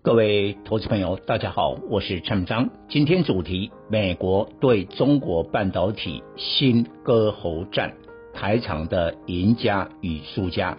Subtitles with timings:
[0.00, 2.70] 各位投资朋友，大家好，我是陈章。
[2.88, 7.94] 今天主题：美国对中国半导体新割喉战，
[8.32, 10.78] 台厂的赢家与输家。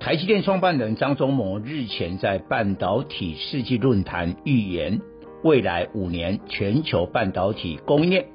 [0.00, 5.02] 台积电创办人张忠谋日前在半导体世纪论坛预言，
[5.44, 8.26] 未来五年全球半导体供应链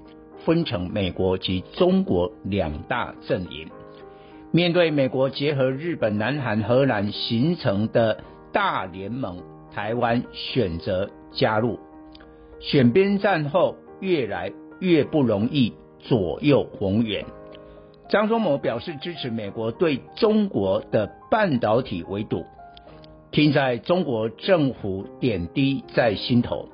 [0.45, 3.67] 分成美国及中国两大阵营。
[4.51, 9.37] 面对美国结合日本、南韩、荷兰形成的大联盟，
[9.73, 11.79] 台湾选择加入，
[12.59, 17.25] 选边站后越来越不容易左右逢源。
[18.09, 22.45] 张忠谋表示支持美国对中国的半导体围堵，
[23.31, 26.67] 听在中国政府点滴在心头。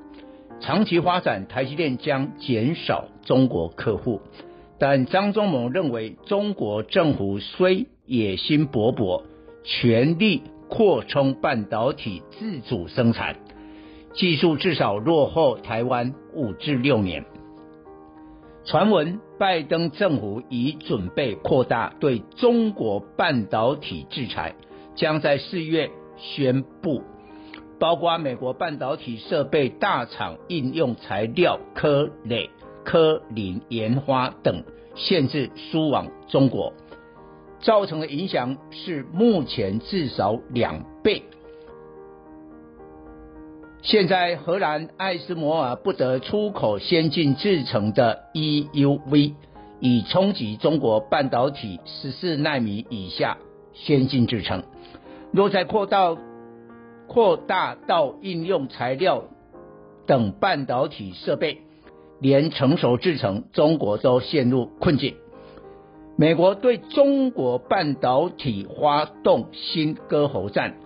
[0.59, 4.21] 长期发展，台积电将减少中国客户，
[4.79, 9.21] 但张忠谋认为，中国政府虽野心勃勃，
[9.63, 10.41] 全力。
[10.69, 13.37] 扩充半导体自主生产，
[14.13, 17.25] 技术至少落后台湾五至六年。
[18.65, 24.55] 传闻拜登政府已准备扩大对中国半导体制裁，
[24.95, 27.01] 将在四月宣布，
[27.79, 32.49] 包括美国半导体设备大厂应用材料科磊、
[32.83, 34.63] 科林研发等
[34.95, 36.73] 限制输往中国。
[37.59, 41.23] 造成的影响是目前至少两倍。
[43.81, 49.33] 现在荷兰艾斯摩尔不得出口先进制程的 EUV，
[49.79, 53.37] 以冲击中国半导体十四纳米以下
[53.73, 54.63] 先进制程。
[55.31, 56.17] 若再扩大
[57.07, 59.23] 扩大到应用材料
[60.05, 61.61] 等半导体设备，
[62.19, 65.15] 连成熟制程中国都陷入困境。
[66.19, 70.77] 美国对中国半导体发动新割喉战，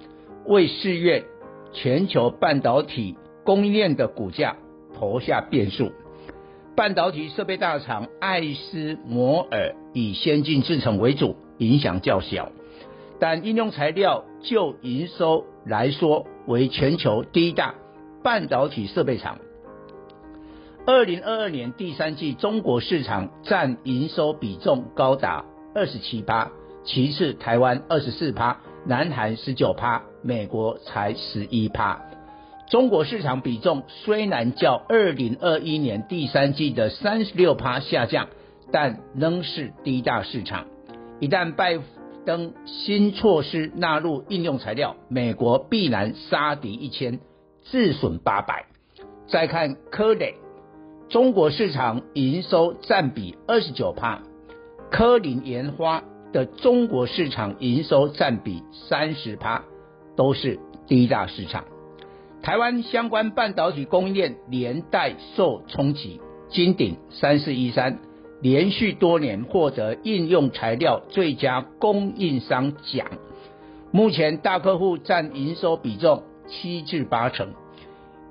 [0.46, 1.24] 为四月
[1.72, 3.16] 全球半导体
[3.46, 4.58] 供应链的股价
[4.94, 5.94] 投下变数。
[6.76, 12.52] 半导体设备大厂艾斯摩尔以先进制程为主，影响较小，
[13.18, 17.76] 但应用材料就营收来说为全球第一大
[18.22, 19.38] 半导体设备厂。
[20.84, 26.52] 二零二二年第三季，中国市场占营收比重高达二十七趴，
[26.84, 32.02] 其次台湾二十四趴，南韩十九趴，美国才十一趴。
[32.68, 38.30] 中国市场比重虽然较二零二一年第三季的三十六趴下降，
[38.72, 40.66] 但仍是第一大市场。
[41.20, 41.78] 一旦拜
[42.26, 47.20] 登新措施纳入应用材料，美国必然杀敌一千，
[47.66, 48.66] 自损八百。
[49.28, 50.38] 再看科磊。
[51.12, 54.22] 中国市场营收占比二十九趴，
[54.90, 59.66] 科林研发的中国市场营收占比三十趴，
[60.16, 60.58] 都是
[60.88, 61.66] 第一大市场。
[62.42, 68.00] 台湾相关半导体供应链连带受冲击，金鼎三四一三
[68.42, 73.06] 连续多年获得应用材料最佳供应商奖，
[73.92, 77.50] 目前大客户占营收比重七至八成。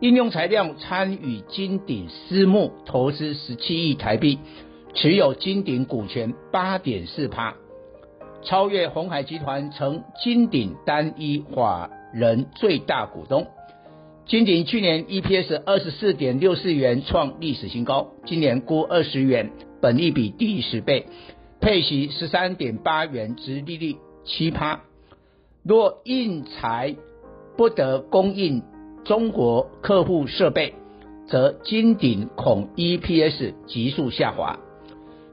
[0.01, 4.39] 应用材料参与金鼎私募投资十七亿台币，
[4.95, 7.55] 持有金鼎股权八点四趴，
[8.43, 13.47] 超越鸿海集团成金鼎单一法人最大股东。
[14.25, 19.51] 金鼎去年 EPS 二十四点六四元创历史新高，今年估二十元，
[19.83, 21.09] 本益比第十倍，
[21.61, 24.81] 配息十三点八元，殖利率七趴。
[25.63, 26.97] 若应材
[27.59, 28.63] 不得供应。
[29.11, 30.73] 中国客户设备，
[31.27, 34.61] 则金顶恐 EPS 急速下滑。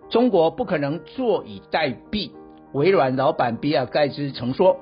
[0.10, 2.32] 中国不可能坐以待毙。
[2.74, 4.78] 微软老板比尔盖茨曾说：“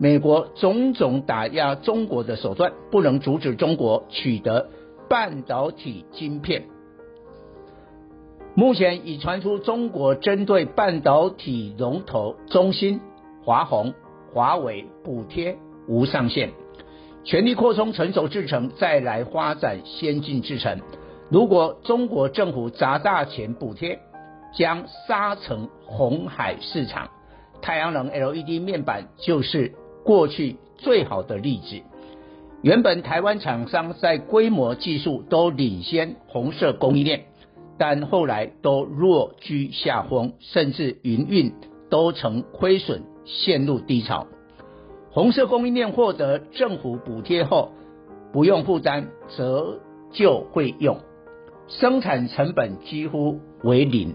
[0.00, 4.70] 美国种种打压中国的手段，不能阻止中国取得
[5.10, 6.64] 半导体晶片。”
[8.56, 13.02] 目前已传出中国针对半导体龙头中芯、
[13.44, 13.92] 华虹、
[14.32, 16.50] 华为补贴无上限。
[17.28, 20.80] 全力扩充成熟制程，再来发展先进制程。
[21.28, 23.98] 如果中国政府砸大钱补贴，
[24.54, 27.10] 将杀成红海市场。
[27.60, 29.74] 太阳能 LED 面板就是
[30.06, 31.82] 过去最好的例子。
[32.62, 37.26] 原本台湾厂商在规模技术都领先红色供应链，
[37.76, 41.52] 但后来都落居下风，甚至营运
[41.90, 44.26] 都曾亏损，陷入低潮。
[45.18, 47.72] 红色供应链获得政府补贴后，
[48.32, 49.80] 不用负担折
[50.12, 51.00] 旧费用，
[51.66, 54.14] 生产成本几乎为零，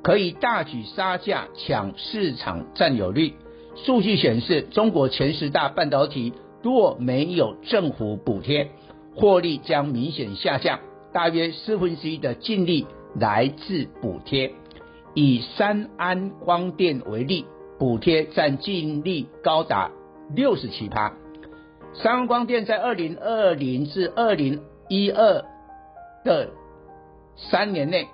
[0.00, 3.32] 可以大举杀价抢市场占有率。
[3.74, 6.32] 数据显示，中国前十大半导体。
[6.62, 8.70] 若没有政府补贴，
[9.16, 10.78] 获利将明显下降，
[11.12, 12.86] 大约四分之一的净利
[13.18, 14.52] 来自补贴。
[15.14, 17.44] 以三安光电为例，
[17.76, 19.90] 补贴占净利高达
[20.34, 21.12] 六十七趴。
[21.94, 25.44] 三安光电在二零二零至二零一二
[26.24, 26.50] 的
[27.36, 28.08] 三年内，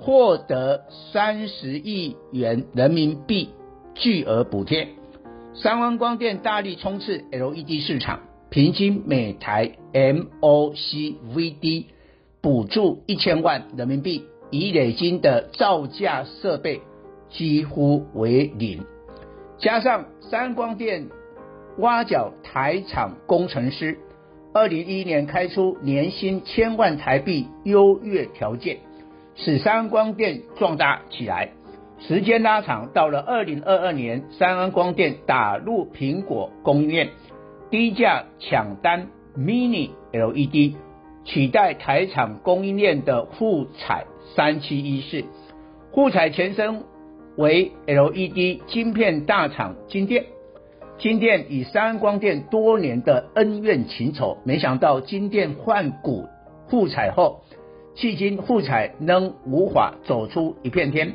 [0.00, 3.50] 获得三十亿元人民币
[3.94, 4.88] 巨额补贴。
[5.54, 8.20] 三安光电大力冲刺 LED 市场，
[8.50, 11.84] 平均每台 MOCVD
[12.40, 16.82] 补助一千万人民币，已累积的造价设备
[17.30, 18.84] 几乎为零。
[19.58, 21.08] 加上三光电
[21.78, 23.98] 挖角台厂工程师，
[24.52, 28.78] 二零一一年开出年薪千万台币优越条件，
[29.34, 31.50] 使三安光电壮大起来。
[31.98, 37.08] 时间拉长，到了二零二二年，三安光电打入苹果供应链，
[37.70, 40.76] 低价抢单 Mini LED，
[41.24, 44.04] 取代台厂供应链的富彩
[44.36, 45.24] 三七一四。
[45.92, 46.84] 富彩前身
[47.36, 50.26] 为 LED 晶片大厂晶电，
[50.98, 56.26] 金电与三安光电多年的恩怨情仇，没想到金电换股
[56.68, 57.42] 富采后，
[57.96, 61.12] 迄今富采仍无法走出一片天。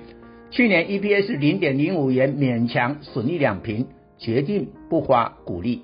[0.51, 3.87] 去年 EPS 零点零五元，勉强损益两平，
[4.17, 5.83] 决定不发股利。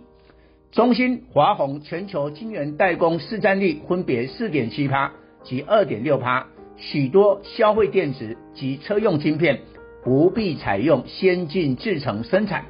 [0.71, 5.13] 中芯、华虹全球晶圆代工市占率分别四点七趴
[5.44, 9.62] 及二点六趴，许多消费电子及车用晶片
[10.03, 12.65] 不必采用先进制程生产。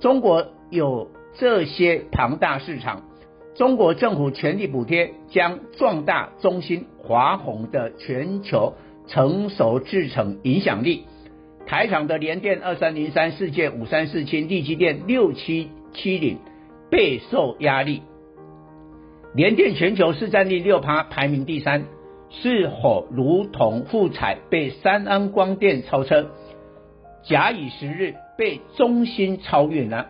[0.00, 3.02] 中国有这些庞大市场，
[3.54, 8.74] 中国政府全力补贴，将壮大中芯、华虹的全球
[9.06, 11.04] 成熟制程影响力。
[11.66, 16.38] 台厂的联电二三零三、世界五三四七、力积电六七七零
[16.90, 18.02] 备受压力。
[19.34, 21.84] 联电全球市占率六趴，排名第三，
[22.30, 26.30] 是否如同富彩被三安光电超车？
[27.22, 30.06] 假以时日，被中芯超越呢？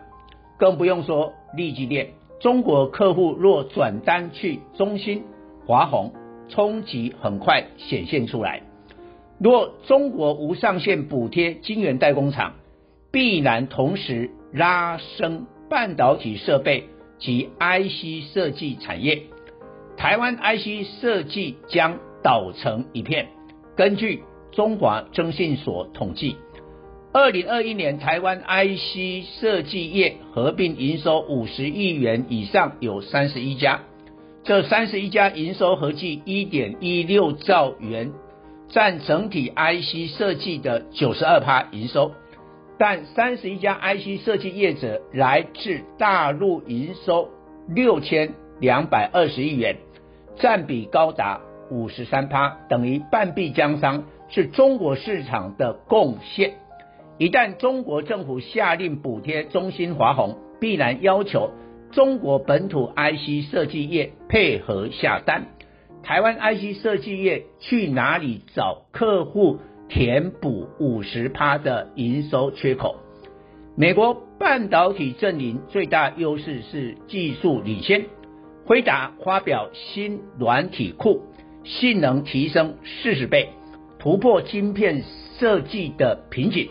[0.59, 2.09] 更不用说立积电，
[2.39, 5.23] 中国客户若转单去中芯、
[5.65, 6.13] 华虹，
[6.49, 8.61] 冲击很快显现出来。
[9.39, 12.55] 若中国无上限补贴晶圆代工厂，
[13.09, 16.89] 必然同时拉升半导体设备
[17.19, 19.23] 及 IC 设计产业，
[19.95, 23.29] 台湾 IC 设计将倒成一片。
[23.77, 26.35] 根据中华征信所统计，
[27.11, 33.79] 二零二一年台湾 IC 设计业合并营收五十亿元以上有三十一家，
[34.43, 38.11] 这三十一家营收合计一点一六兆元。
[38.69, 42.11] 占整体 IC 设计的九十二趴营收，
[42.77, 47.29] 但三十一家 IC 设计业者来自大陆，营收
[47.67, 49.77] 六千两百二十亿元，
[50.37, 51.41] 占比高达
[51.71, 56.53] 五十三趴，等于半壁江山，是中国市场的贡献。
[57.19, 61.51] 一旦中国政府下令补贴中芯、华虹，必然要求
[61.91, 65.47] 中国本土 IC 设计业配合下单。
[66.01, 69.59] 台湾 IC 设计业去哪里找客户
[69.89, 72.95] 填补五十趴的营收缺口？
[73.75, 78.05] 美国半导体阵营最大优势是技术领先，
[78.65, 81.23] 辉达发表新软体库，
[81.65, 83.49] 性能提升四十倍，
[83.99, 85.03] 突破晶片
[85.37, 86.69] 设计的瓶颈。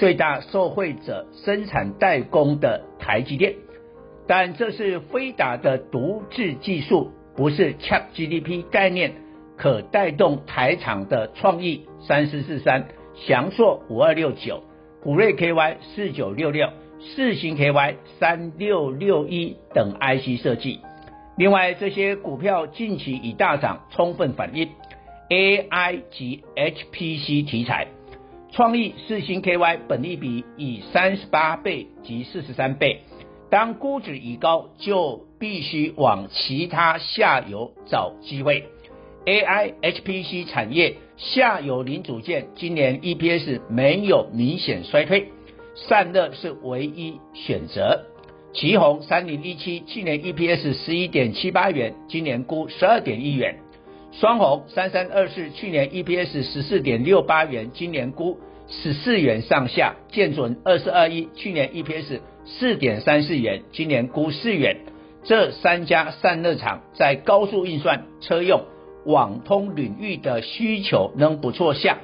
[0.00, 3.56] 最大受惠者生产代工的台积电，
[4.26, 7.10] 但这是飞达的独自技术。
[7.36, 9.12] 不是 Chat GDP 概念
[9.58, 14.62] 可带动台厂的创意三四四三、祥硕五二六九、
[15.02, 20.80] 普瑞 KY 四九六六、四星 KY 三六六一等 IC 设计。
[21.36, 24.70] 另外，这些股票近期已大涨，充分反映
[25.28, 27.88] AI 及 HPC 题材。
[28.52, 33.02] 创意四星 KY 本利比以三十八倍及四十三倍。
[33.48, 38.64] 当估值已高，就必须往其他下游找机会。
[39.26, 45.28] AI HPC 产业下游零组件今年 EPS 没有明显衰退，
[45.74, 48.06] 散热是唯一选择。
[48.52, 53.56] 奇鋐三零一七去年 EPS 十一点七八元，今年估十二点一元。
[54.12, 58.38] 双鸿三三二四去年 EPS 十四点六八元，今年估
[58.68, 59.94] 十四元上下。
[60.10, 64.78] 建准二四二一去年 EPS 四点三四元，今年估四元。
[65.22, 68.64] 这三家散热厂在高速运算、车用、
[69.04, 71.98] 网通领域的需求仍不错下，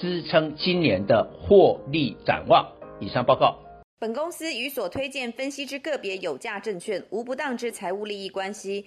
[0.00, 2.66] 支撑今年的获利展望。
[2.98, 3.58] 以上报告。
[4.00, 8.86] 本公司与所推荐分析之个别有价证券无不当之财务利益关系。